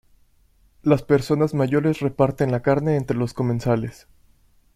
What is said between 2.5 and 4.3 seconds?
la carne entre los comensales.